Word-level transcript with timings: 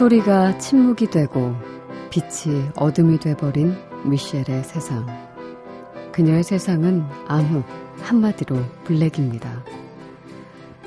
소리가 0.00 0.56
침묵이 0.56 1.10
되고 1.10 1.54
빛이 2.08 2.70
어둠이 2.74 3.18
돼버린 3.18 3.76
미셸의 4.06 4.64
세상. 4.64 5.06
그녀의 6.10 6.42
세상은 6.42 7.04
암흑, 7.28 7.62
한마디로 8.00 8.56
블랙입니다. 8.84 9.62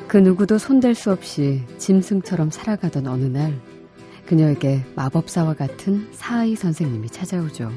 그 0.07 0.17
누구도 0.17 0.57
손댈 0.57 0.95
수 0.95 1.11
없이 1.11 1.63
짐승처럼 1.77 2.49
살아가던 2.49 3.05
어느 3.05 3.25
날, 3.25 3.53
그녀에게 4.25 4.83
마법사와 4.95 5.53
같은 5.53 6.07
사이 6.11 6.55
선생님이 6.55 7.09
찾아오죠. 7.09 7.71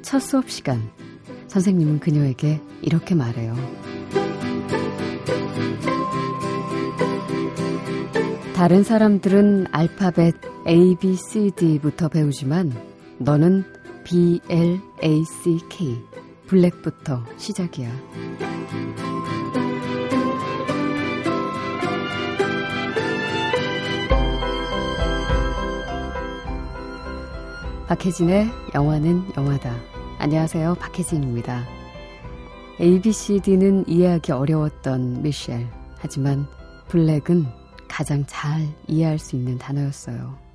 첫 0.00 0.20
수업 0.20 0.48
시간, 0.48 0.80
선생님은 1.48 2.00
그녀에게 2.00 2.62
이렇게 2.80 3.14
말해요. 3.14 3.54
다른 8.56 8.82
사람들은 8.82 9.66
알파벳 9.70 10.34
A, 10.66 10.96
B, 10.96 11.14
C, 11.14 11.50
D부터 11.50 12.08
배우지만 12.08 12.72
너는 13.18 13.64
B, 14.02 14.40
L, 14.48 14.80
A, 15.04 15.24
C, 15.24 15.58
K 15.68 16.02
블랙부터 16.46 17.22
시작이야. 17.36 17.90
박혜진의 27.88 28.46
영화는 28.74 29.32
영화다. 29.36 29.76
안녕하세요. 30.18 30.76
박혜진입니다. 30.76 31.62
ABCD는 32.80 33.86
이해하기 33.86 34.32
어려웠던 34.32 35.22
미셸. 35.22 35.68
하지만 35.98 36.46
블랙은 36.88 37.65
가장 37.96 38.22
잘 38.26 38.68
이해할 38.88 39.18
수 39.18 39.36
있는 39.36 39.56
단어였어요. 39.56 40.45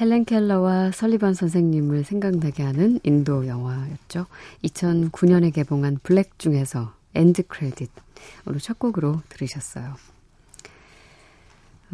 헬렌 0.00 0.24
켈러와 0.24 0.92
설리반 0.92 1.34
선생님을 1.34 2.04
생각나게 2.04 2.62
하는 2.62 3.00
인도 3.02 3.48
영화였죠. 3.48 4.26
2009년에 4.62 5.52
개봉한 5.52 5.98
블랙 6.04 6.38
중에서 6.38 6.94
end 7.14 7.48
credit으로 7.48 8.60
첫 8.60 8.78
곡으로 8.78 9.20
들으셨어요. 9.28 9.96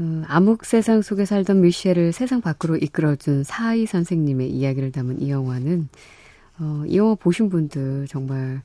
음, 0.00 0.22
암흑 0.26 0.66
세상 0.66 1.00
속에 1.00 1.24
살던 1.24 1.62
미셸을 1.62 2.12
세상 2.12 2.42
밖으로 2.42 2.76
이끌어준 2.76 3.42
사하이 3.42 3.86
선생님의 3.86 4.50
이야기를 4.50 4.92
담은 4.92 5.22
이 5.22 5.30
영화는 5.30 5.88
어, 6.58 6.84
이 6.86 6.98
영화 6.98 7.14
보신 7.14 7.48
분들 7.48 8.08
정말 8.08 8.60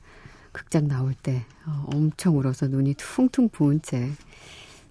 극장 0.52 0.86
나올 0.86 1.14
때 1.14 1.46
어, 1.64 1.86
엄청 1.94 2.36
울어서 2.36 2.68
눈이 2.68 2.94
퉁퉁 2.98 3.48
부은 3.48 3.80
채 3.80 4.10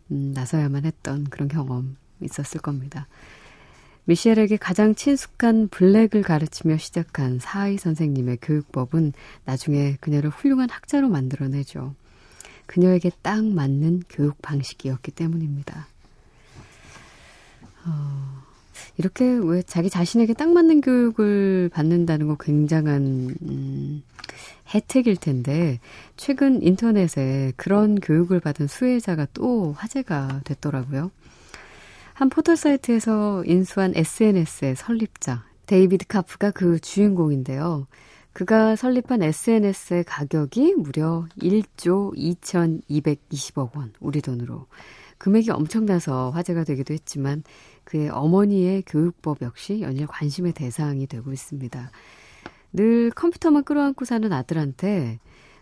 음, 0.09 0.31
나서야만 0.33 0.85
했던 0.85 1.25
그런 1.25 1.49
경험 1.49 1.97
있었을 2.19 2.61
겁니다. 2.61 3.07
미셸에게 4.05 4.57
가장 4.57 4.95
친숙한 4.95 5.67
블랙을 5.67 6.23
가르치며 6.23 6.77
시작한 6.77 7.39
사이 7.39 7.77
선생님의 7.77 8.39
교육법은 8.41 9.13
나중에 9.45 9.97
그녀를 9.99 10.29
훌륭한 10.29 10.69
학자로 10.69 11.09
만들어내죠. 11.09 11.93
그녀에게 12.65 13.11
딱 13.21 13.45
맞는 13.45 14.03
교육 14.09 14.41
방식이었기 14.41 15.11
때문입니다. 15.11 15.87
어, 17.85 18.43
이렇게 18.97 19.25
왜 19.25 19.61
자기 19.63 19.89
자신에게 19.89 20.33
딱 20.33 20.49
맞는 20.51 20.81
교육을 20.81 21.69
받는다는 21.73 22.27
거 22.27 22.35
굉장한 22.35 23.35
음, 23.41 24.03
혜택일 24.73 25.15
텐데 25.15 25.79
최근 26.15 26.61
인터넷에 26.61 27.53
그런 27.55 27.99
교육을 27.99 28.39
받은 28.39 28.67
수혜자가 28.67 29.27
또 29.33 29.73
화제가 29.73 30.41
됐더라고요. 30.43 31.11
한 32.19 32.27
포털 32.27 32.57
사이트에서 32.57 33.45
인수한 33.45 33.93
SNS의 33.95 34.75
설립자 34.75 35.45
데이비드 35.67 36.05
카프가 36.05 36.51
그 36.51 36.77
주인공인데요. 36.77 37.87
그가 38.33 38.75
설립한 38.75 39.23
SNS의 39.23 40.03
가격이 40.03 40.75
무려 40.75 41.25
1조 41.39 42.13
2,220억 42.17 43.77
원, 43.77 43.93
우리 44.01 44.21
돈으로. 44.21 44.65
금액이 45.17 45.49
엄청나서 45.51 46.31
화제가 46.31 46.65
되기도 46.65 46.93
했지만 46.93 47.41
그의 47.85 48.09
어머니의 48.09 48.83
교육법 48.85 49.41
역시 49.41 49.79
연일 49.79 50.05
관심의 50.05 50.51
대상이 50.51 51.07
되고 51.07 51.31
있습니다. 51.31 51.89
늘 52.73 53.11
컴퓨터만 53.11 53.63
끌어안고 53.63 54.03
사는 54.03 54.33
아들한테 54.33 55.19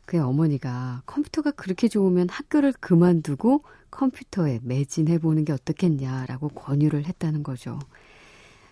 그의 0.08 0.24
어머니가 0.24 1.04
컴퓨터가 1.06 1.52
그렇게 1.52 1.90
좋으면 1.90 2.30
학교를 2.30 2.72
그만두고 2.80 3.64
컴퓨터에 3.92 4.62
매진해보는 4.64 5.44
게 5.44 5.52
어떻겠냐라고 5.52 6.48
권유를 6.50 7.06
했다는 7.06 7.44
거죠. 7.44 7.78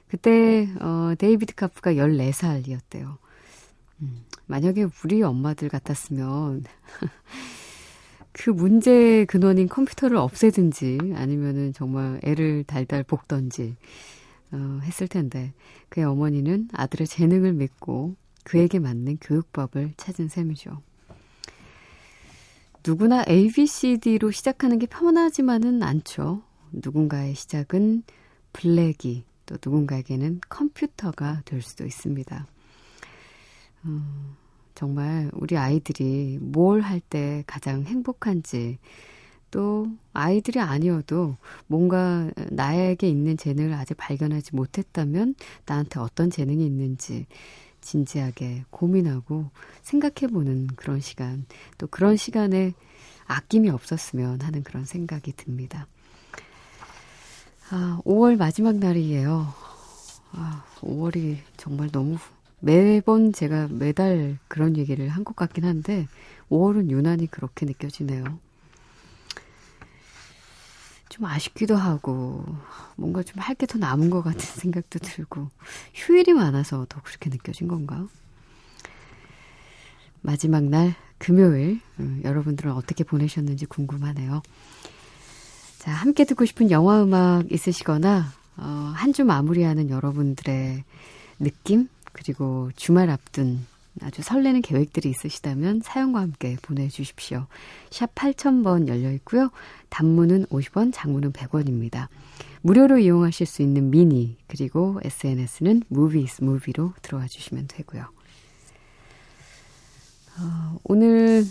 그때, 0.07 0.69
어, 0.79 1.13
데이비드 1.17 1.55
카프가 1.55 1.93
14살이었대요. 1.95 3.17
음, 4.01 4.23
만약에 4.45 4.87
우리 5.03 5.21
엄마들 5.23 5.67
같았으면, 5.67 6.63
그 8.31 8.49
문제의 8.49 9.25
근원인 9.25 9.67
컴퓨터를 9.67 10.15
없애든지, 10.15 10.99
아니면은 11.15 11.73
정말 11.73 12.21
애를 12.23 12.63
달달 12.63 13.03
볶던지, 13.03 13.75
어, 14.53 14.79
했을 14.83 15.09
텐데, 15.09 15.53
그의 15.89 16.05
어머니는 16.05 16.69
아들의 16.71 17.07
재능을 17.07 17.51
믿고 17.51 18.15
그에게 18.45 18.79
맞는 18.79 19.17
교육법을 19.19 19.95
찾은 19.97 20.29
셈이죠. 20.29 20.81
누구나 22.85 23.23
ABCD로 23.27 24.31
시작하는 24.31 24.77
게 24.79 24.85
편하지만은 24.85 25.81
않죠. 25.81 26.43
누군가의 26.71 27.35
시작은 27.35 28.03
블랙이 28.53 29.23
또 29.45 29.55
누군가에게는 29.63 30.41
컴퓨터가 30.49 31.41
될 31.45 31.61
수도 31.61 31.85
있습니다. 31.85 32.45
음, 33.85 34.35
정말 34.75 35.29
우리 35.33 35.57
아이들이 35.57 36.37
뭘 36.41 36.81
할 36.81 36.99
때 36.99 37.43
가장 37.47 37.83
행복한지 37.83 38.77
또 39.51 39.87
아이들이 40.13 40.59
아니어도 40.59 41.37
뭔가 41.67 42.29
나에게 42.51 43.07
있는 43.07 43.37
재능을 43.37 43.73
아직 43.73 43.95
발견하지 43.95 44.55
못했다면 44.55 45.35
나한테 45.65 45.99
어떤 45.99 46.29
재능이 46.29 46.65
있는지 46.65 47.25
진지하게 47.85 48.65
고민하고 48.71 49.49
생각해보는 49.83 50.67
그런 50.75 50.99
시간, 50.99 51.45
또 51.77 51.87
그런 51.87 52.17
시간에 52.17 52.73
아낌이 53.27 53.69
없었으면 53.69 54.41
하는 54.41 54.63
그런 54.63 54.85
생각이 54.85 55.33
듭니다. 55.37 55.87
아, 57.69 57.99
5월 58.05 58.37
마지막 58.37 58.75
날이에요. 58.75 59.47
아, 60.33 60.65
5월이 60.81 61.37
정말 61.57 61.89
너무 61.91 62.17
매번 62.59 63.31
제가 63.33 63.67
매달 63.69 64.37
그런 64.47 64.77
얘기를 64.77 65.07
한 65.09 65.23
것 65.23 65.35
같긴 65.35 65.65
한데 65.65 66.07
5월은 66.49 66.89
유난히 66.91 67.27
그렇게 67.27 67.65
느껴지네요. 67.65 68.39
좀 71.09 71.25
아쉽기도 71.25 71.75
하고 71.75 72.43
뭔가 72.95 73.23
좀 73.23 73.39
할 73.41 73.55
게 73.55 73.65
더 73.67 73.77
남은 73.77 74.09
것 74.09 74.21
같은 74.23 74.39
생각도 74.61 74.99
들고 74.99 75.49
휴일이 75.93 76.33
많아서 76.33 76.85
더 76.89 77.01
그렇게 77.03 77.29
느껴진 77.29 77.67
건가? 77.67 78.07
마지막 80.21 80.63
날 80.63 80.95
금요일 81.17 81.79
음, 81.99 82.21
여러분들은 82.23 82.71
어떻게 82.71 83.03
보내셨는지 83.03 83.65
궁금하네요. 83.67 84.41
자, 85.79 85.91
함께 85.91 86.25
듣고 86.25 86.45
싶은 86.45 86.71
영화 86.71 87.03
음악 87.03 87.51
있으시거나 87.51 88.25
어, 88.57 88.91
한 88.95 89.13
주 89.13 89.23
마무리하는 89.23 89.89
여러분들의 89.89 90.83
느낌 91.39 91.87
그리고 92.13 92.71
주말 92.75 93.09
앞둔 93.09 93.65
아주 94.01 94.21
설레는 94.21 94.61
계획들이 94.61 95.09
있으시다면 95.09 95.81
사연과 95.83 96.19
함께 96.19 96.57
보내주십시오. 96.61 97.47
샵 97.89 98.13
8000번 98.13 98.87
열려 98.87 99.11
있고요. 99.13 99.51
단문은 99.89 100.45
50원, 100.47 100.91
장문은 100.93 101.31
100원입니다. 101.31 102.07
무료로 102.61 102.99
이용하실 102.99 103.45
수 103.45 103.61
있는 103.61 103.91
미니 103.91 104.37
그리고 104.47 104.99
SNS는 105.03 105.83
movies 105.91 106.43
movie로 106.43 106.93
들어와 107.01 107.27
주시면 107.27 107.67
되고요. 107.67 108.03
어, 110.39 110.77
오늘 110.83 111.45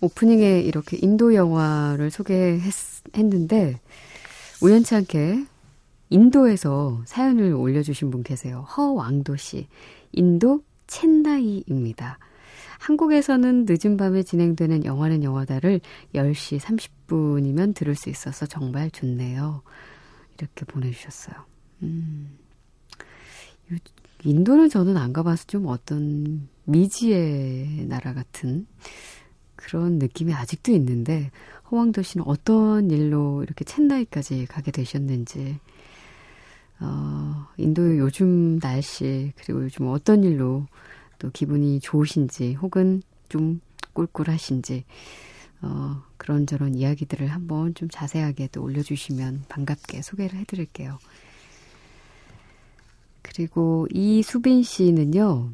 오프닝에 0.00 0.60
이렇게 0.60 0.96
인도 1.02 1.34
영화를 1.34 2.10
소개했는데 2.10 3.80
우연치 4.62 4.94
않게 4.94 5.44
인도에서 6.10 7.02
사연을 7.04 7.52
올려주신 7.52 8.10
분 8.10 8.22
계세요. 8.22 8.66
허왕도 8.76 9.36
씨. 9.36 9.66
인도 10.12 10.62
첸나이입니다. 10.88 12.18
한국에서는 12.80 13.66
늦은 13.68 13.96
밤에 13.96 14.22
진행되는 14.22 14.84
영화는 14.84 15.22
영화다를 15.22 15.80
10시 16.14 16.58
30분이면 16.58 17.74
들을 17.74 17.94
수 17.94 18.08
있어서 18.08 18.46
정말 18.46 18.90
좋네요. 18.90 19.62
이렇게 20.38 20.64
보내주셨어요. 20.64 21.36
음. 21.82 22.38
인도는 24.24 24.68
저는 24.68 24.96
안 24.96 25.12
가봐서 25.12 25.44
좀 25.46 25.66
어떤 25.66 26.48
미지의 26.64 27.86
나라 27.86 28.14
같은 28.14 28.66
그런 29.54 29.98
느낌이 29.98 30.32
아직도 30.32 30.72
있는데 30.72 31.30
허왕도 31.70 32.02
씨는 32.02 32.26
어떤 32.26 32.90
일로 32.90 33.42
이렇게 33.42 33.64
첸나이까지 33.64 34.46
가게 34.46 34.70
되셨는지 34.70 35.58
어, 36.80 37.46
인도의 37.56 37.98
요즘 37.98 38.58
날씨 38.60 39.32
그리고 39.36 39.64
요즘 39.64 39.88
어떤 39.88 40.22
일로 40.22 40.66
또 41.18 41.30
기분이 41.30 41.80
좋으신지 41.80 42.54
혹은 42.54 43.02
좀 43.28 43.60
꿀꿀하신지 43.92 44.84
어, 45.62 46.02
그런저런 46.16 46.74
이야기들을 46.74 47.26
한번 47.28 47.74
좀 47.74 47.88
자세하게 47.90 48.48
또 48.52 48.62
올려주시면 48.62 49.44
반갑게 49.48 50.02
소개를 50.02 50.38
해드릴게요. 50.38 50.98
그리고 53.22 53.86
이수빈 53.90 54.62
씨는요, 54.62 55.50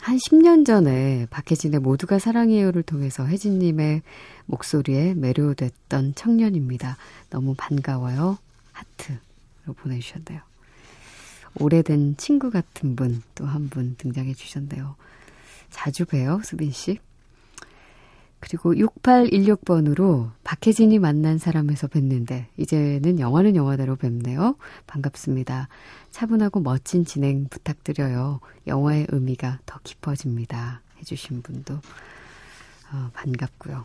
한 0.00 0.16
10년 0.16 0.66
전에 0.66 1.26
박혜진의 1.30 1.80
모두가 1.80 2.18
사랑해요를 2.18 2.82
통해서 2.82 3.24
혜진님의 3.24 4.02
목소리에 4.46 5.14
매료됐던 5.14 6.14
청년입니다. 6.14 6.96
너무 7.30 7.54
반가워요. 7.56 8.38
하트로 8.72 9.74
보내주셨네요. 9.76 10.51
오래된 11.60 12.16
친구 12.16 12.50
같은 12.50 12.96
분 12.96 13.22
또 13.34 13.44
한 13.46 13.68
분 13.68 13.94
등장해 13.98 14.34
주셨네요. 14.34 14.96
자주 15.70 16.04
봬요, 16.04 16.40
수빈 16.44 16.70
씨. 16.72 16.98
그리고 18.40 18.74
6816번으로 18.74 20.32
박혜진이 20.42 20.98
만난 20.98 21.38
사람에서 21.38 21.86
뵀는데 21.86 22.46
이제는 22.56 23.20
영화는 23.20 23.54
영화대로 23.54 23.94
뵙네요. 23.96 24.56
반갑습니다. 24.88 25.68
차분하고 26.10 26.60
멋진 26.60 27.04
진행 27.04 27.46
부탁드려요. 27.48 28.40
영화의 28.66 29.06
의미가 29.10 29.60
더 29.64 29.78
깊어집니다. 29.84 30.82
해주신 30.98 31.42
분도 31.42 31.74
어, 32.92 33.10
반갑고요. 33.14 33.84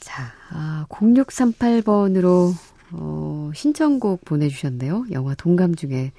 자, 0.00 0.32
아, 0.50 0.86
0638번으로 0.88 2.52
어, 2.92 3.50
신청곡 3.54 4.24
보내주셨네요. 4.24 5.06
영화 5.12 5.34
동감 5.34 5.74
중에 5.74 6.12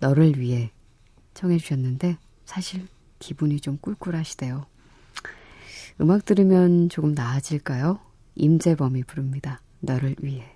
너를 0.00 0.38
위해 0.38 0.70
청해주셨는데 1.34 2.18
사실 2.44 2.86
기분이 3.18 3.60
좀 3.60 3.78
꿀꿀하시대요. 3.78 4.66
음악 6.00 6.24
들으면 6.24 6.88
조금 6.88 7.12
나아질까요? 7.12 7.98
임재범이 8.34 9.04
부릅니다. 9.04 9.60
너를 9.80 10.16
위해. 10.20 10.55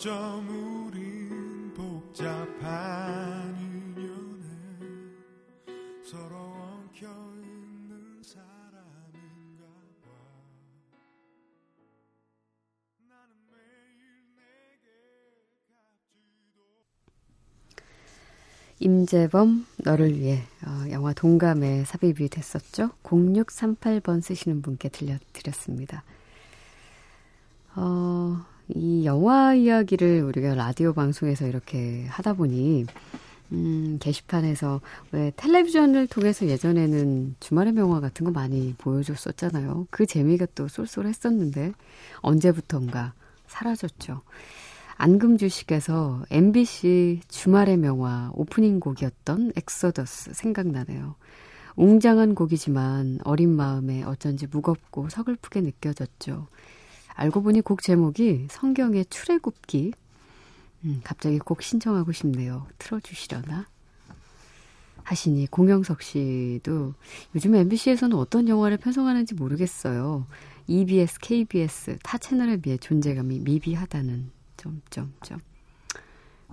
어쩜 0.00 0.88
우린 0.88 1.74
복잡한 1.74 3.54
인연에 3.58 4.46
서로 6.02 6.36
엉켜 6.36 7.06
있는 7.42 8.22
사람인가 8.22 9.64
봐 10.00 10.08
나는 13.10 13.34
매일 13.52 14.24
내게 14.36 14.88
값지도 15.68 16.64
임재범 18.78 19.66
너를 19.84 20.18
위해 20.18 20.44
어, 20.66 20.90
영화 20.90 21.12
동감에 21.12 21.84
삽입이 21.84 22.30
됐었죠. 22.30 22.92
0638번 23.02 24.22
쓰시는 24.22 24.62
분께 24.62 24.88
들려드렸습니다. 24.88 26.04
어, 27.76 28.46
이 28.74 29.04
영화 29.04 29.54
이야기를 29.54 30.22
우리가 30.22 30.54
라디오 30.54 30.92
방송에서 30.92 31.46
이렇게 31.46 32.04
하다 32.08 32.34
보니 32.34 32.86
음, 33.52 33.98
게시판에서 34.00 34.80
왜 35.12 35.32
텔레비전을 35.36 36.06
통해서 36.06 36.46
예전에는 36.46 37.36
주말의 37.40 37.72
명화 37.72 38.00
같은 38.00 38.24
거 38.24 38.30
많이 38.30 38.74
보여줬었잖아요. 38.78 39.88
그 39.90 40.06
재미가 40.06 40.46
또 40.54 40.68
쏠쏠했었는데 40.68 41.72
언제부턴가 42.20 43.12
사라졌죠. 43.48 44.22
안금주 44.96 45.48
씨께서 45.48 46.22
MBC 46.30 47.20
주말의 47.28 47.78
명화 47.78 48.32
오프닝 48.34 48.80
곡이었던 48.80 49.52
엑소더스 49.56 50.34
생각나네요. 50.34 51.16
웅장한 51.76 52.34
곡이지만 52.34 53.20
어린 53.24 53.56
마음에 53.56 54.02
어쩐지 54.02 54.46
무겁고 54.46 55.08
서글프게 55.08 55.62
느껴졌죠. 55.62 56.46
알고 57.14 57.42
보니 57.42 57.60
곡 57.60 57.82
제목이 57.82 58.48
성경의 58.50 59.06
출애굽기. 59.06 59.92
음, 60.84 61.00
갑자기 61.04 61.38
곡 61.38 61.62
신청하고 61.62 62.12
싶네요. 62.12 62.66
틀어주시려나? 62.78 63.66
하시니 65.04 65.48
공영석 65.48 66.02
씨도 66.02 66.94
요즘 67.34 67.54
MBC에서는 67.54 68.16
어떤 68.16 68.48
영화를 68.48 68.76
편성하는지 68.76 69.34
모르겠어요. 69.34 70.26
EBS, 70.66 71.18
KBS 71.20 71.98
타 72.02 72.16
채널에 72.16 72.56
비해 72.58 72.76
존재감이 72.76 73.40
미비하다는 73.40 74.30
점점점. 74.56 75.40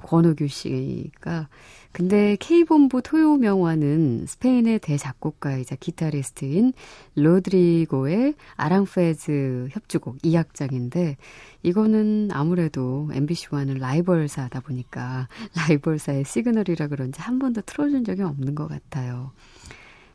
권호규 0.04 0.48
씨가 0.48 1.48
근데 1.92 2.36
K본부 2.40 3.02
토요명화는 3.02 4.28
스페인의 4.28 4.80
대작곡가이자 4.80 5.78
기타리스트인 5.78 6.74
로드리고의 7.16 8.36
아랑페즈 8.56 9.70
협주곡 9.72 10.20
2악장인데 10.20 11.16
이거는 11.64 12.30
아무래도 12.32 13.10
MBC와는 13.12 13.80
라이벌사다 13.80 14.60
보니까 14.60 15.28
라이벌사의 15.56 16.26
시그널이라 16.26 16.88
그런지 16.88 17.20
한 17.20 17.40
번도 17.40 17.62
틀어준 17.62 18.04
적이 18.04 18.24
없는 18.24 18.54
것 18.54 18.68
같아요. 18.68 19.32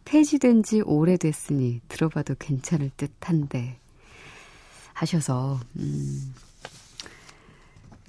폐지된 0.05 0.62
지 0.62 0.83
오래됐으니 0.83 1.81
들어봐도 1.89 2.35
괜찮을 2.39 2.91
듯 2.97 3.11
한데 3.21 3.81
하셔서 4.93 5.59
음 5.79 6.35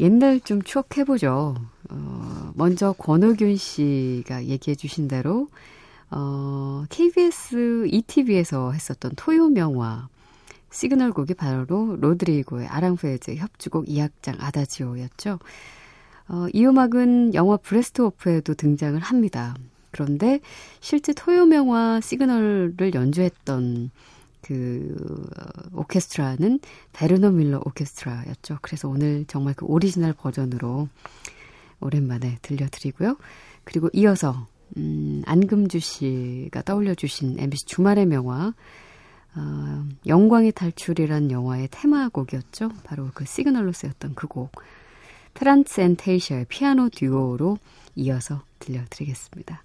옛날 0.04 0.42
좀 0.42 0.62
추억해보죠. 0.62 1.56
어, 1.90 2.52
먼저 2.56 2.92
권호균 2.92 3.56
씨가 3.56 4.44
얘기해 4.48 4.76
주신 4.76 5.08
대로, 5.08 5.48
어, 6.12 6.84
KBS 6.90 7.88
2TV에서 7.88 8.74
했었던 8.74 9.14
토요 9.16 9.48
명화, 9.48 10.10
시그널 10.72 11.14
곡이 11.14 11.36
바로 11.36 11.96
로드리고의 12.02 12.68
아랑후에즈 12.68 13.36
협주곡 13.36 13.86
2악장 13.86 14.36
아다지오였죠. 14.42 15.40
어, 16.28 16.48
이 16.52 16.66
음악은 16.66 17.34
영화 17.34 17.56
Brassed 17.56 18.02
Off에도 18.02 18.56
등장을 18.56 19.00
합니다. 19.00 19.56
그런데 19.92 20.42
실제 20.82 21.14
토요 21.14 21.46
명화 21.46 22.02
시그널을 22.02 22.92
연주했던 22.94 23.90
그 24.44 24.96
오케스트라는 25.74 26.60
베르너 26.92 27.32
밀러 27.32 27.62
오케스트라였죠. 27.66 28.60
그래서 28.62 28.88
오늘 28.90 29.26
정말 29.28 29.54
그 29.56 29.66
오리지널 29.66 30.14
버전으로 30.14 30.90
오랜만에 31.80 32.38
들려드리고요. 32.42 33.18
그리고 33.64 33.90
이어서 33.94 34.48
음, 34.78 35.22
안금주 35.26 35.80
씨가 35.80 36.62
떠올려 36.64 36.94
주신 36.94 37.40
MBC 37.40 37.66
주말의 37.66 38.06
명화 38.06 38.54
어, 39.36 39.86
영광의 40.06 40.52
탈출이란 40.52 41.32
영화의 41.32 41.70
테마곡이었죠. 41.72 42.70
바로 42.84 43.10
그 43.14 43.26
시그널로 43.26 43.72
쓰였던 43.72 44.16
그 44.16 44.28
곡. 44.28 44.52
페란테 45.34 45.82
앤 45.82 45.96
타이셔의 45.96 46.46
피아노 46.48 46.90
듀오로 46.90 47.58
이어서 47.96 48.44
들려드리겠습니다. 48.60 49.64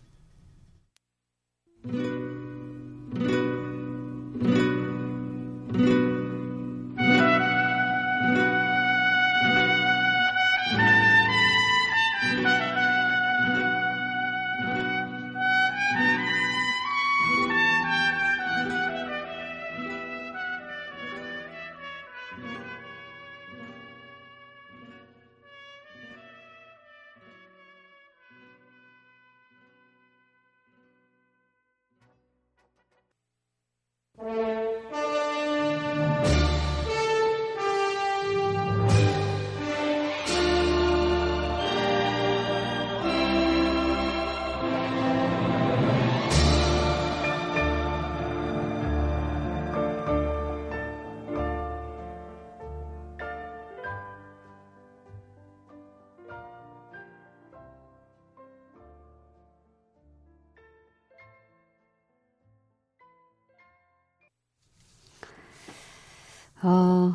어, 66.63 67.15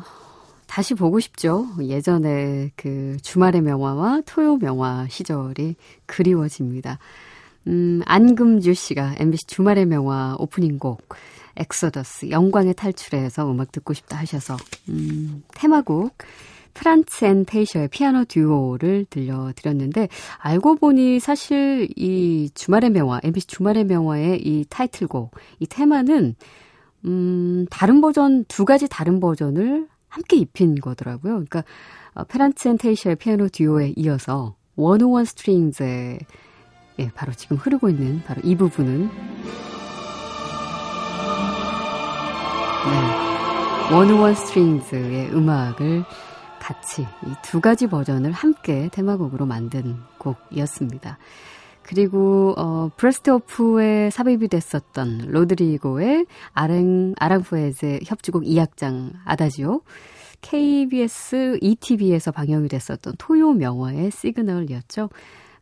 다시 0.66 0.94
보고 0.94 1.20
싶죠. 1.20 1.66
예전에 1.80 2.70
그 2.76 3.16
주말의 3.22 3.60
명화와 3.62 4.22
토요 4.26 4.56
명화 4.56 5.06
시절이 5.08 5.76
그리워집니다. 6.06 6.98
음, 7.66 8.02
안금주 8.04 8.74
씨가 8.74 9.14
MBC 9.18 9.46
주말의 9.46 9.86
명화 9.86 10.36
오프닝 10.38 10.78
곡 10.78 11.08
엑소더스 11.56 12.30
영광의 12.30 12.74
탈출에서 12.74 13.50
음악 13.50 13.72
듣고 13.72 13.94
싶다 13.94 14.18
하셔서 14.18 14.56
음, 14.88 15.42
테마곡 15.54 16.16
페란테 16.74 17.24
앤 17.24 17.44
타이셔의 17.44 17.88
피아노 17.88 18.24
듀오를 18.24 19.06
들려드렸는데 19.08 20.08
알고 20.38 20.74
보니 20.76 21.20
사실 21.20 21.88
이 21.96 22.50
주말의 22.52 22.90
명화 22.90 23.20
MBC 23.22 23.46
주말의 23.46 23.84
명화의 23.84 24.40
이 24.44 24.64
타이틀곡 24.68 25.36
이 25.60 25.66
테마는 25.66 26.34
음, 27.04 27.66
다른 27.70 28.00
버전, 28.00 28.44
두 28.46 28.64
가지 28.64 28.88
다른 28.88 29.20
버전을 29.20 29.88
함께 30.08 30.36
입힌 30.36 30.74
거더라고요. 30.76 31.32
그러니까, 31.32 31.64
어, 32.14 32.24
페란테 32.24 32.68
앤 32.68 32.78
타이셔의 32.78 33.16
피아노 33.16 33.48
듀오에 33.48 33.94
이어서 33.96 34.54
101 34.76 35.24
Strings의 35.24 36.20
예, 37.00 37.10
바로 37.14 37.32
지금 37.32 37.56
흐르고 37.56 37.88
있는 37.88 38.22
바로 38.24 38.40
이 38.44 38.54
부분은 38.56 39.10
네, 42.84 43.94
101 43.94 44.34
Strings의 44.34 45.32
음악을 45.32 46.04
같이 46.60 47.02
이 47.02 47.34
두 47.42 47.60
가지 47.60 47.86
버전을 47.88 48.32
함께 48.32 48.88
테마곡으로 48.92 49.44
만든 49.46 49.96
곡이었습니다. 50.18 51.18
그리고 51.84 52.54
어 52.56 52.90
Brassed 52.96 53.30
Off에 53.30 54.10
삽입이 54.10 54.48
됐었던 54.48 55.26
로드리고의 55.28 56.26
아랭 56.52 57.14
아랑후에즈의 57.18 58.00
협주곡 58.04 58.44
2악장 58.44 59.12
아다지오 59.24 59.82
KBS 60.40 61.58
2TV에서 61.60 62.30
방영이 62.32 62.68
됐었던 62.68 63.14
토요 63.18 63.52
명화의 63.52 64.10
시그널이었죠. 64.10 65.08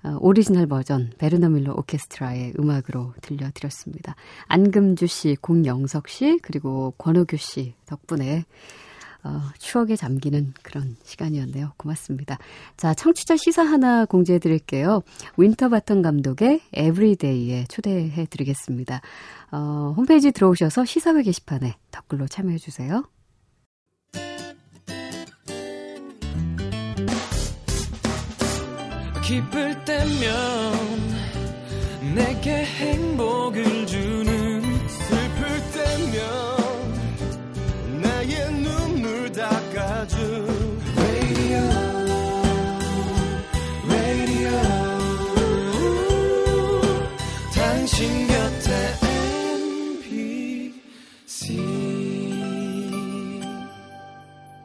어, 0.04 0.16
오리지널 0.20 0.66
버전 0.66 1.12
베르너 1.18 1.48
밀러 1.48 1.72
오케스트라의 1.74 2.54
음악으로 2.58 3.14
들려드렸습니다. 3.22 4.16
안금주 4.48 5.06
씨, 5.06 5.36
공영석 5.40 6.08
씨, 6.08 6.38
그리고 6.42 6.92
권호규 6.98 7.36
씨 7.36 7.74
덕분에 7.86 8.44
어, 9.24 9.40
추억에 9.58 9.96
잠기는 9.96 10.52
그런 10.62 10.96
시간이었네요. 11.04 11.72
고맙습니다. 11.76 12.38
자, 12.76 12.92
청취자 12.94 13.36
시사 13.36 13.62
하나 13.62 14.04
공지해 14.04 14.38
드릴게요. 14.38 15.02
윈터바텀 15.36 16.02
감독의 16.02 16.60
Everyday에 16.72 17.66
초대해 17.68 18.26
드리겠습니다. 18.26 19.00
어, 19.52 19.94
홈페이지 19.96 20.32
들어오셔서 20.32 20.84
시사회 20.84 21.22
게시판에 21.22 21.76
댓글로 21.90 22.26
참여해 22.26 22.58
주세요. 22.58 23.04
기쁠 29.24 29.84
때면 29.84 30.72
내게 32.14 32.64
행복을 32.64 33.71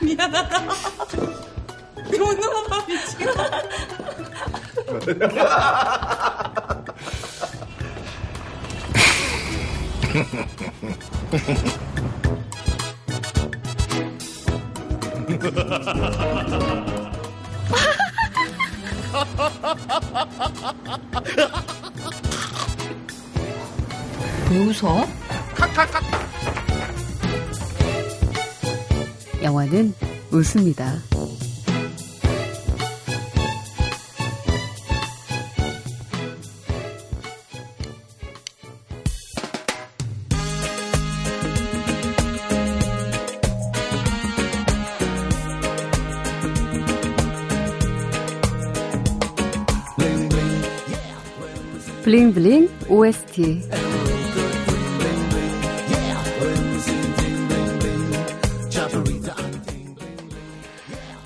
미안하다. 0.00 0.60
못 2.18 2.38
넘어가 2.38 2.86
미치겠다. 2.86 3.62
왜 24.50 24.58
웃어? 24.58 25.06
영화는 29.42 29.94
웃습니다. 30.30 30.98
블링블링 52.02 52.68
OST 52.88 53.91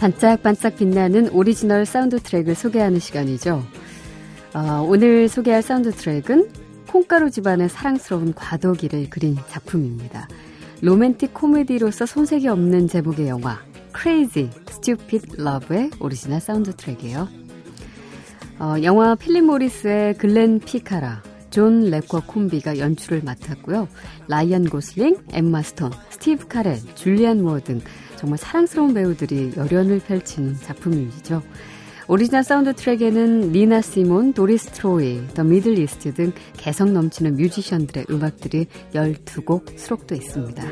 반짝반짝 0.07 0.77
빛나는 0.77 1.31
오리지널 1.31 1.85
사운드 1.85 2.21
트랙을 2.21 2.55
소개하는 2.55 3.01
시간이죠. 3.01 3.65
어, 4.55 4.87
오늘 4.87 5.29
소개할 5.29 5.63
사운드 5.63 5.91
트랙은 5.91 6.49
콩가루 6.87 7.29
집안의 7.33 7.69
사랑스러운 7.69 8.33
과도기를 8.33 9.11
그린 9.11 9.37
작품입니다. 9.49 10.29
로맨틱 10.81 11.35
코미디로서 11.35 12.07
손색이 12.07 12.47
없는 12.47 12.87
제목의 12.87 13.27
영화 13.27 13.59
Crazy 14.01 14.49
Stupid 14.69 15.41
Love의 15.41 15.91
오리지널 15.99 16.41
사운드 16.41 16.73
트랙이에요. 16.77 17.29
어, 18.61 18.75
영화 18.85 19.17
필립 19.17 19.43
모리스의 19.43 20.15
글렌 20.19 20.61
피카라, 20.61 21.25
존 21.51 21.91
레쿼 21.91 22.29
콤비가 22.29 22.79
연출을 22.79 23.23
맡았고요. 23.25 23.89
라이언 24.29 24.69
고슬링, 24.69 25.17
엠마 25.33 25.63
스톤, 25.63 25.91
스티브 26.11 26.47
카렐, 26.47 26.79
줄리안 26.95 27.43
무어 27.43 27.59
등 27.59 27.81
정말 28.17 28.39
사랑스러운 28.39 28.95
배우들이 28.95 29.53
열연을 29.57 30.01
펼친 30.01 30.57
작품이죠. 30.63 31.43
오리지널 32.09 32.45
사운드 32.45 32.73
트랙에는 32.73 33.51
니나 33.51 33.81
시몬, 33.81 34.33
도리스 34.33 34.71
트로이, 34.71 35.27
더 35.35 35.43
미들 35.43 35.77
이스트 35.79 36.15
등 36.15 36.33
개성 36.57 36.93
넘치는 36.93 37.37
뮤지션들의 37.37 38.07
음악들이 38.11 38.67
12곡 38.95 39.77
수록돼 39.77 40.17
있습니다. 40.17 40.63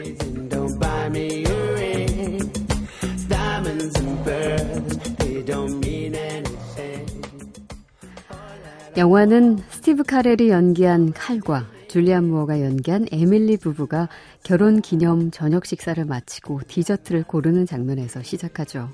영화는 8.96 9.58
스티브 9.70 10.04
카렐이 10.04 10.50
연기한 10.50 11.12
칼과 11.12 11.66
줄리안 11.94 12.24
무어가 12.24 12.60
연기한 12.60 13.06
에밀리 13.12 13.56
부부가 13.56 14.08
결혼 14.42 14.80
기념 14.80 15.30
저녁 15.30 15.64
식사를 15.64 16.04
마치고 16.04 16.62
디저트를 16.66 17.22
고르는 17.22 17.66
장면에서 17.66 18.20
시작하죠. 18.20 18.90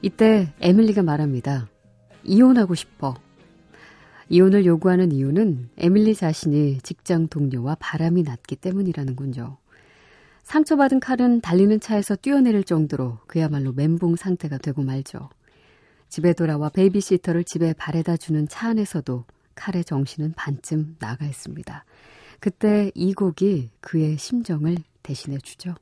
이때 0.00 0.52
에밀리가 0.60 1.02
말합니다. 1.02 1.68
이혼하고 2.22 2.76
싶어. 2.76 3.16
이혼을 4.28 4.64
요구하는 4.64 5.10
이유는 5.10 5.70
에밀리 5.76 6.14
자신이 6.14 6.78
직장 6.82 7.26
동료와 7.26 7.78
바람이 7.80 8.22
났기 8.22 8.54
때문이라는군요. 8.54 9.56
상처받은 10.44 11.00
칼은 11.00 11.40
달리는 11.40 11.80
차에서 11.80 12.14
뛰어내릴 12.14 12.62
정도로 12.62 13.18
그야말로 13.26 13.72
멘붕 13.72 14.14
상태가 14.14 14.58
되고 14.58 14.84
말죠. 14.84 15.30
집에 16.08 16.32
돌아와 16.32 16.68
베이비시터를 16.68 17.42
집에 17.42 17.72
바래다 17.72 18.16
주는 18.16 18.46
차 18.46 18.68
안에서도 18.68 19.24
칼의 19.56 19.82
정신은 19.84 20.34
반쯤 20.36 20.94
나가 21.00 21.26
있습니다. 21.26 21.84
그때 22.40 22.90
이 22.94 23.12
곡이 23.12 23.70
그의 23.80 24.18
심정을 24.18 24.78
대신해 25.02 25.38
주죠. 25.38 25.74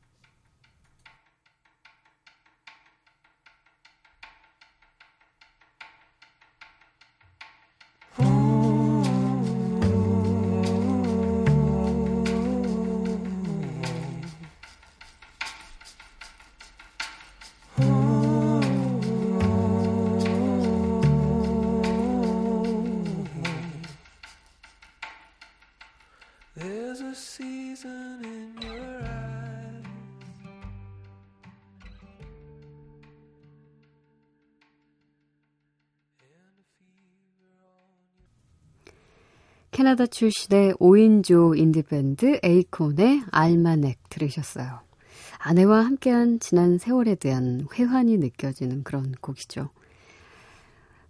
캐나다 39.70 40.06
출신의 40.06 40.74
5인조 40.74 41.56
인디밴드 41.56 42.40
에이콘의 42.42 43.22
Almanac 43.30 43.98
들으셨어요. 44.10 44.80
아내와 45.38 45.84
함께한 45.84 46.40
지난 46.40 46.78
세월에 46.78 47.14
대한 47.14 47.66
회환이 47.74 48.16
느껴지는 48.18 48.82
그런 48.82 49.12
곡이죠. 49.20 49.70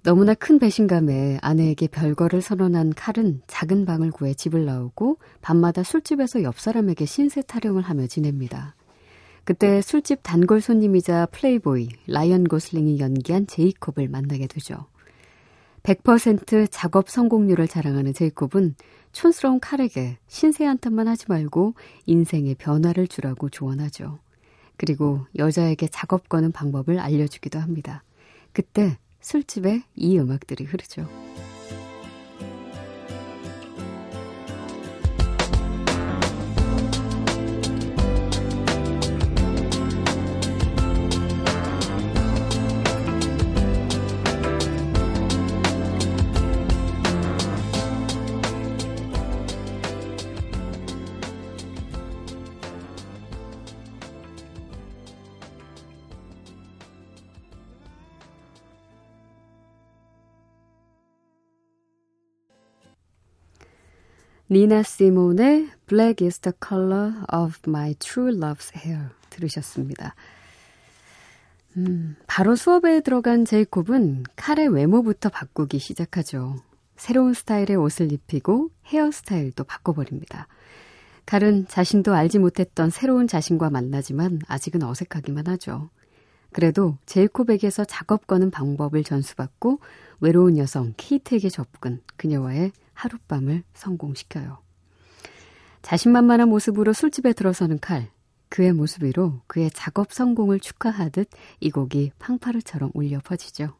너무나 0.04 0.32
큰 0.34 0.58
배신감에 0.58 1.38
아내에게 1.42 1.88
별거를 1.88 2.40
선언한 2.40 2.94
칼은 2.94 3.42
작은 3.46 3.84
방을 3.84 4.12
구해 4.12 4.32
집을 4.32 4.64
나오고 4.64 5.18
밤마다 5.42 5.82
술집에서 5.82 6.42
옆 6.44 6.61
사람에게 6.61 7.04
신세 7.04 7.42
타령을 7.42 7.82
하며 7.82 8.06
지냅니다. 8.06 8.76
그때 9.44 9.80
술집 9.82 10.20
단골 10.22 10.61
손님이자 10.61 11.26
플레이보이 11.26 11.88
라이언 12.06 12.44
고슬링이 12.44 13.00
연기한 13.00 13.46
제이콥을 13.46 14.08
만나게 14.08 14.46
되죠. 14.46 14.87
100% 15.82 16.68
작업 16.70 17.08
성공률을 17.08 17.66
자랑하는 17.66 18.12
제이콥은 18.12 18.76
촌스러운 19.12 19.58
칼에게 19.58 20.18
신세 20.28 20.64
한탄만 20.64 21.08
하지 21.08 21.26
말고 21.28 21.74
인생의 22.06 22.56
변화를 22.56 23.08
주라고 23.08 23.48
조언하죠. 23.48 24.18
그리고 24.76 25.26
여자에게 25.37 25.88
작업 25.88 26.28
거는 26.28 26.52
방법을 26.52 27.00
알려주기도 27.00 27.58
합니다. 27.58 28.04
그때 28.52 28.98
술집에 29.20 29.83
이 29.96 30.18
음악들이 30.18 30.64
흐르죠. 30.64 31.09
니나 64.50 64.82
시몬의 64.82 65.68
Black 65.87 66.26
is 66.26 66.38
the 66.38 66.54
color 66.66 67.12
of 67.30 67.58
my 67.68 67.94
true 67.96 68.34
love's 68.34 68.74
hair 68.74 69.11
들으셨습니다. 69.28 70.14
음, 71.76 72.16
바로 72.26 72.56
수업에 72.56 73.00
들어간 73.02 73.44
제이콥은 73.44 74.24
칼의 74.37 74.68
외모부터 74.68 75.28
바꾸기 75.28 75.78
시작하죠. 75.78 76.56
새로운 76.96 77.34
스타일의 77.34 77.76
옷을 77.76 78.11
입히고 78.11 78.70
헤어스타일도 78.87 79.64
바꿔버립니다. 79.64 80.48
칼은 81.26 81.66
자신도 81.68 82.14
알지 82.14 82.38
못했던 82.38 82.88
새로운 82.88 83.28
자신과 83.28 83.68
만나지만 83.68 84.40
아직은 84.48 84.82
어색하기만 84.82 85.46
하죠. 85.46 85.90
그래도 86.52 86.96
제이콥에게서 87.04 87.84
작업 87.84 88.26
거는 88.26 88.50
방법을 88.50 89.04
전수받고 89.04 89.80
외로운 90.20 90.56
여성 90.56 90.94
케이트에게 90.96 91.50
접근, 91.50 92.00
그녀와의 92.16 92.72
하룻밤을 92.98 93.62
성공시켜요. 93.74 94.58
자신만만한 95.82 96.48
모습으로 96.48 96.92
술집에 96.92 97.32
들어서는 97.32 97.78
칼. 97.78 98.11
그의 98.48 98.72
모습 98.72 99.04
위로 99.04 99.40
그의 99.46 99.70
작업 99.70 100.12
성공을 100.12 100.58
축하하듯 100.58 101.28
이 101.61 101.70
곡이 101.70 102.12
팡파르처럼 102.18 102.90
울려 102.94 103.20
퍼지죠. 103.20 103.74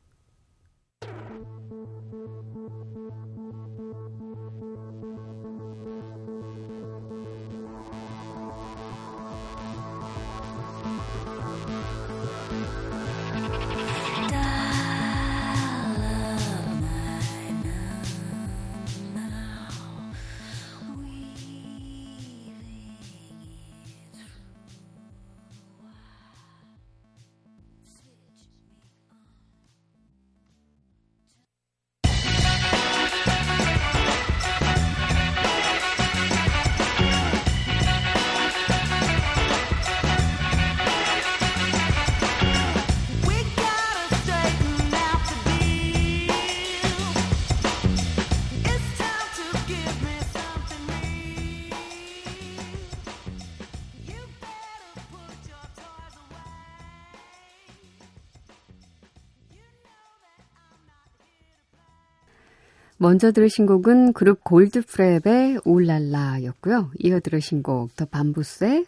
먼저 63.09 63.33
들으신 63.33 63.64
곡은 63.64 64.12
그룹 64.12 64.44
골드프랩의 64.44 65.62
Ooh 65.64 65.87
La 65.87 66.02
La였고요. 66.02 66.90
이어 66.99 67.21
들으신 67.21 67.62
곡 67.62 67.97
더 67.97 68.05
밤부스의 68.05 68.85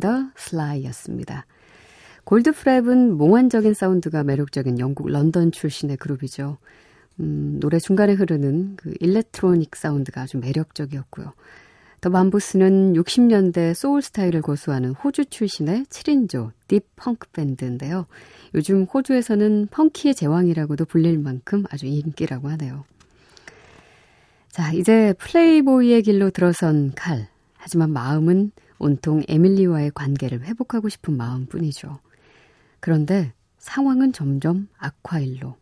the 0.00 0.16
Sly였습니다. 0.38 1.46
골드프랩은 2.24 3.16
몽환적인 3.16 3.74
사운드가 3.74 4.22
매력적인 4.22 4.78
영국 4.78 5.08
런던 5.08 5.50
출신의 5.50 5.96
그룹이죠. 5.96 6.58
음, 7.18 7.58
노래 7.58 7.80
중간에 7.80 8.12
흐르는 8.12 8.76
그 8.76 8.94
electronic 9.00 9.74
사운드가 9.74 10.22
아주 10.22 10.38
매력적이었고요. 10.38 11.32
더 12.00 12.10
밤부스는 12.10 12.92
60년대 12.92 13.74
소울 13.74 14.00
스타일을 14.00 14.42
고수하는 14.42 14.92
호주 14.92 15.24
출신의 15.24 15.86
7인조 15.86 16.52
deep 16.68 16.84
funk 16.94 17.30
밴드인데요. 17.32 18.06
요즘 18.54 18.84
호주에서는 18.84 19.66
funky의 19.72 20.14
제왕이라고도 20.14 20.84
불릴 20.84 21.18
만큼 21.18 21.64
아주 21.68 21.86
인기라고 21.86 22.48
하네요. 22.50 22.84
자, 24.56 24.72
이제 24.72 25.12
플레이보이의 25.18 26.00
길로 26.00 26.30
들어선 26.30 26.94
칼. 26.94 27.28
하지만 27.58 27.92
마음은 27.92 28.52
온통 28.78 29.22
에밀리와의 29.28 29.90
관계를 29.90 30.44
회복하고 30.44 30.88
싶은 30.88 31.14
마음뿐이죠. 31.14 32.00
그런데 32.80 33.34
상황은 33.58 34.14
점점 34.14 34.68
악화일로. 34.78 35.56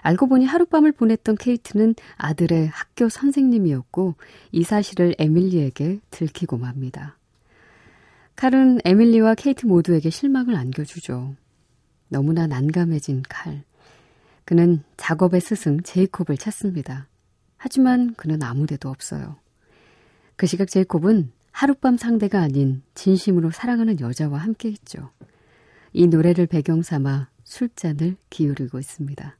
알고 0.00 0.26
보니 0.26 0.44
하룻밤을 0.46 0.90
보냈던 0.90 1.36
케이트는 1.36 1.94
아들의 2.16 2.66
학교 2.66 3.08
선생님이었고 3.08 4.16
이 4.50 4.64
사실을 4.64 5.14
에밀리에게 5.20 6.00
들키고 6.10 6.58
맙니다. 6.58 7.16
칼은 8.34 8.80
에밀리와 8.84 9.36
케이트 9.36 9.66
모두에게 9.66 10.10
실망을 10.10 10.56
안겨주죠. 10.56 11.36
너무나 12.08 12.48
난감해진 12.48 13.22
칼. 13.28 13.62
그는 14.44 14.82
작업의 14.96 15.40
스승 15.40 15.80
제이콥을 15.84 16.38
찾습니다. 16.38 17.06
하지만 17.64 18.12
그는 18.14 18.42
아무데도 18.42 18.88
없어요. 18.88 19.36
그 20.34 20.48
시각 20.48 20.68
제이콥은 20.68 21.30
하룻밤 21.52 21.96
상대가 21.96 22.40
아닌 22.40 22.82
진심으로 22.96 23.52
사랑하는 23.52 24.00
여자와 24.00 24.36
함께 24.38 24.68
있죠. 24.70 25.12
이 25.92 26.08
노래를 26.08 26.48
배경 26.48 26.82
삼아 26.82 27.28
술잔을 27.44 28.16
기울이고 28.30 28.80
있습니다. 28.80 29.36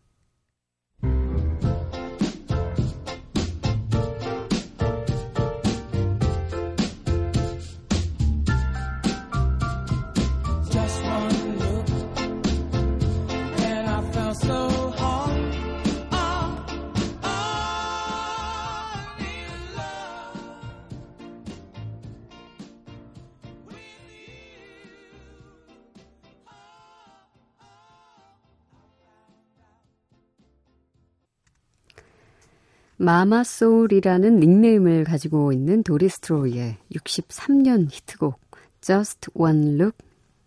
마마소울이라는 33.03 34.39
닉네임을 34.39 35.03
가지고 35.03 35.53
있는 35.53 35.83
도리스트로이의 35.83 36.77
63년 36.95 37.89
히트곡 37.91 38.41
Just 38.81 39.31
One 39.35 39.75
Look 39.75 39.99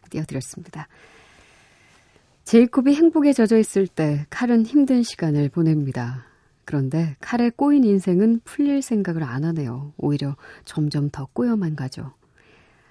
띄워드렸습니다. 0.09 0.87
제이콥이 2.45 2.95
행복에 2.95 3.33
젖어 3.33 3.57
있을 3.57 3.87
때 3.87 4.25
칼은 4.29 4.65
힘든 4.65 5.03
시간을 5.03 5.49
보냅니다. 5.49 6.27
그런데 6.63 7.17
칼의 7.19 7.51
꼬인 7.57 7.83
인생은 7.83 8.39
풀릴 8.45 8.81
생각을 8.81 9.23
안 9.23 9.43
하네요. 9.43 9.91
오히려 9.97 10.37
점점 10.63 11.09
더 11.09 11.27
꼬여만 11.33 11.75
가죠. 11.75 12.13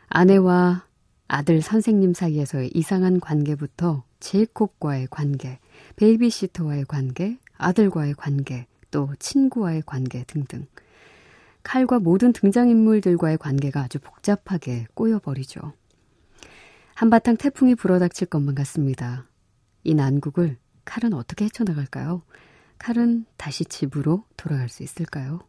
아내와 0.09 0.85
아들 1.27 1.62
선생님 1.62 2.12
사이에서의 2.12 2.70
이상한 2.74 3.18
관계부터 3.18 4.05
제이콥과의 4.20 5.09
관계, 5.11 5.59
베이비시터와의 5.96 6.85
관계, 6.85 7.38
아들과의 7.57 8.14
관계, 8.14 8.66
또 8.94 9.12
친구와의 9.18 9.83
관계 9.85 10.22
등등. 10.22 10.68
칼과 11.64 11.98
모든 11.98 12.33
등장인물들과의 12.33 13.38
관계가 13.38 13.80
아주 13.80 13.98
복잡하게 13.98 14.87
꼬여버리죠. 14.94 15.72
한바탕 16.94 17.37
태풍이 17.37 17.74
불어닥칠 17.74 18.28
것만 18.28 18.54
같습니다. 18.54 19.26
이 19.83 19.94
난국을 19.94 20.59
칼은 20.85 21.12
어떻게 21.12 21.46
헤쳐나갈까요? 21.46 22.22
칼은 22.78 23.26
다시 23.37 23.64
집으로 23.64 24.22
돌아갈 24.37 24.68
수 24.68 24.85
있을까요? 24.85 25.40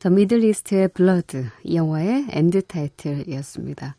더 0.00 0.08
미들 0.08 0.40
이스트의 0.40 0.88
Blood 0.88 1.44
이 1.62 1.76
영화의 1.76 2.28
end 2.30 2.62
타이틀이었습니다. 2.62 3.96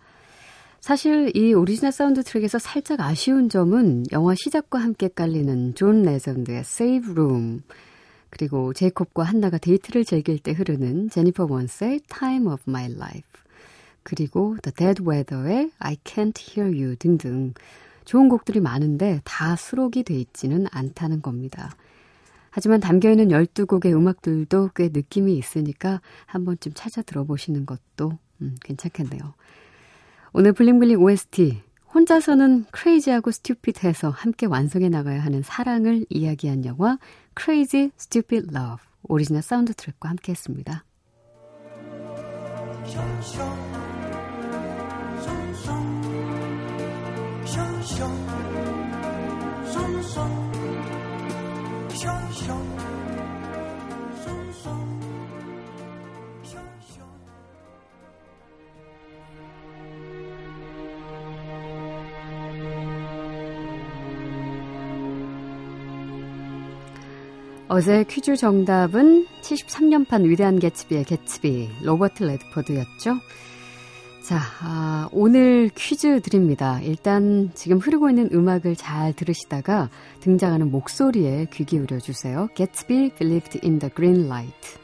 사실 0.79 1.31
이 1.37 1.53
오리지널 1.53 1.91
사운드 1.91 2.23
트랙에서 2.23 2.57
살짝 2.57 3.01
아쉬운 3.01 3.49
점은 3.49 4.05
영화 4.11 4.33
시작과 4.33 4.79
함께 4.79 5.09
깔리는 5.09 5.75
존 5.75 6.01
레전드의 6.01 6.61
Save 6.61 7.11
Room 7.11 7.61
그리고 8.31 8.73
제이콥과 8.73 9.21
한나가 9.21 9.59
데이트를 9.59 10.03
즐길 10.03 10.39
때 10.39 10.53
흐르는 10.53 11.11
제니퍼 11.11 11.45
원스의 11.47 11.99
Time 12.09 12.47
of 12.47 12.63
My 12.67 12.91
Life 12.91 13.29
그리고 14.01 14.57
The 14.63 14.73
Dead 14.73 15.03
Weather의 15.03 15.69
I 15.77 15.97
Can't 15.97 16.57
Hear 16.57 16.75
You 16.75 16.95
등등 16.95 17.53
좋은 18.05 18.27
곡들이 18.27 18.59
많은데 18.59 19.21
다 19.23 19.55
수록이 19.55 20.01
돼 20.01 20.15
있지는 20.15 20.65
않다는 20.71 21.21
겁니다. 21.21 21.75
하지만 22.51 22.79
담겨있는 22.81 23.29
12곡의 23.29 23.93
음악들도 23.93 24.71
꽤 24.75 24.89
느낌이 24.89 25.35
있으니까 25.37 26.01
한 26.25 26.45
번쯤 26.45 26.73
찾아 26.75 27.01
들어보시는 27.01 27.65
것도 27.65 28.19
음, 28.41 28.57
괜찮겠네요. 28.61 29.33
오늘 30.33 30.51
블링블링 30.53 31.01
OST 31.01 31.61
혼자서는 31.93 32.65
crazy하고 32.71 33.31
stupid해서 33.31 34.09
함께 34.09 34.45
완성해 34.45 34.89
나가야 34.89 35.21
하는 35.21 35.41
사랑을 35.41 36.05
이야기한 36.09 36.65
영화 36.65 36.97
Crazy 37.39 37.91
Stupid 37.97 38.47
Love 38.55 38.85
오리지널 39.03 39.41
사운드 39.41 39.73
트랙과 39.73 40.09
함께 40.09 40.31
했습니다. 40.31 40.83
어제 67.73 68.03
퀴즈 68.03 68.35
정답은 68.35 69.25
73년판 69.41 70.25
위대한 70.25 70.59
개츠비의 70.59 71.05
개츠비, 71.05 71.69
로버트 71.83 72.23
레드포드였죠. 72.25 73.15
자, 74.21 74.39
아, 74.61 75.09
오늘 75.11 75.71
퀴즈 75.73 76.21
드립니다. 76.21 76.79
일단 76.81 77.49
지금 77.55 77.79
흐르고 77.79 78.09
있는 78.09 78.29
음악을 78.31 78.75
잘 78.75 79.13
들으시다가 79.13 79.89
등장하는 80.19 80.69
목소리에 80.69 81.47
귀 81.51 81.65
기울여 81.65 81.99
주세요. 81.99 82.47
Gatsby 82.55 83.15
believed 83.17 83.59
in 83.65 83.79
the 83.79 83.91
green 83.93 84.27
light. 84.27 84.80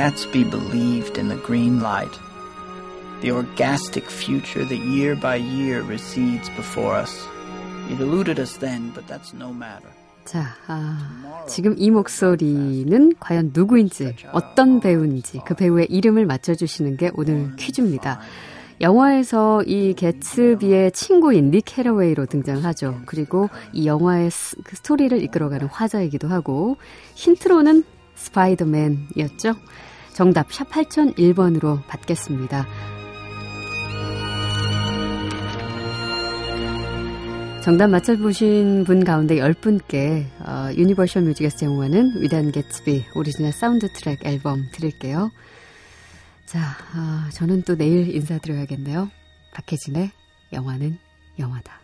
Gatsby 0.00 0.50
believed 0.50 1.18
in 1.18 1.28
the 1.28 1.36
green 1.44 1.82
light, 1.82 2.18
the 3.20 3.32
orgastic 3.32 4.08
future 4.08 4.64
that 4.64 4.78
year 4.78 5.14
by 5.14 5.36
year 5.36 5.82
recedes 5.82 6.48
before 6.56 6.96
us. 6.96 7.12
It 7.90 8.00
eluded 8.00 8.40
us 8.40 8.56
then, 8.56 8.92
but 8.94 9.06
that's 9.06 9.34
no 9.34 9.52
matter. 9.52 9.90
자, 10.24 10.56
아, 10.68 11.44
지금 11.46 11.74
이 11.76 11.90
목소리는 11.90 13.12
과연 13.20 13.50
누구인지, 13.52 14.14
어떤 14.32 14.80
배우인지 14.80 15.42
그 15.44 15.54
배우의 15.54 15.88
이름을 15.90 16.24
맞춰주시는 16.24 16.96
게 16.96 17.10
오늘 17.12 17.54
퀴즈입니다. 17.56 18.20
영화에서 18.80 19.62
이 19.64 19.92
개츠비의 19.92 20.92
친구인 20.92 21.50
닉 21.50 21.64
캐러웨이로 21.66 22.24
등장하죠. 22.24 23.02
그리고 23.04 23.50
이 23.74 23.86
영화의 23.86 24.30
스, 24.30 24.56
그 24.64 24.76
스토리를 24.76 25.22
이끌어가는 25.24 25.66
화자이기도 25.66 26.28
하고 26.28 26.78
힌트로는 27.16 27.84
스파이더맨이었죠. 28.14 29.54
정답 30.12 30.52
샵 30.52 30.68
8001번으로 30.70 31.86
받겠습니다. 31.86 32.66
정답 37.62 37.88
맞춰보신 37.88 38.84
분 38.84 39.04
가운데 39.04 39.36
10분께 39.36 40.24
어, 40.40 40.72
유니버셜 40.74 41.22
뮤직에서 41.24 41.58
제공하는 41.58 42.22
위대한 42.22 42.52
개츠비 42.52 43.04
오리지널 43.14 43.52
사운드 43.52 43.92
트랙 43.92 44.24
앨범 44.24 44.64
드릴게요. 44.72 45.30
자, 46.46 46.58
어, 46.58 47.30
저는 47.34 47.62
또 47.62 47.76
내일 47.76 48.14
인사드려야겠네요. 48.16 49.10
박혜진의 49.52 50.10
영화는 50.54 50.98
영화다. 51.38 51.80